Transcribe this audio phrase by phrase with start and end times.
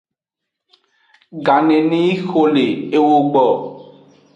[1.45, 2.65] Ganeneyi xo le
[2.95, 3.45] ewo gbo.